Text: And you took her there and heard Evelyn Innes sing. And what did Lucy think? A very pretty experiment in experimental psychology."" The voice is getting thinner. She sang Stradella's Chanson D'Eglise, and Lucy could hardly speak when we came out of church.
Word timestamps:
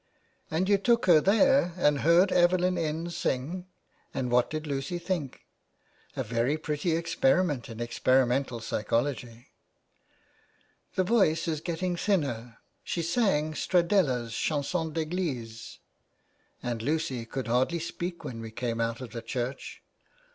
And 0.49 0.67
you 0.67 0.79
took 0.79 1.05
her 1.05 1.21
there 1.21 1.73
and 1.77 1.99
heard 1.99 2.31
Evelyn 2.31 2.75
Innes 2.75 3.15
sing. 3.15 3.67
And 4.15 4.31
what 4.31 4.49
did 4.49 4.65
Lucy 4.65 4.97
think? 4.97 5.41
A 6.15 6.23
very 6.23 6.57
pretty 6.57 6.93
experiment 6.95 7.69
in 7.69 7.79
experimental 7.79 8.61
psychology."" 8.61 9.49
The 10.95 11.03
voice 11.03 11.47
is 11.47 11.61
getting 11.61 11.95
thinner. 11.95 12.57
She 12.83 13.03
sang 13.03 13.53
Stradella's 13.53 14.33
Chanson 14.33 14.91
D'Eglise, 14.91 15.77
and 16.63 16.81
Lucy 16.81 17.23
could 17.23 17.45
hardly 17.47 17.77
speak 17.77 18.23
when 18.23 18.41
we 18.41 18.49
came 18.49 18.81
out 18.81 19.01
of 19.01 19.23
church. 19.27 19.83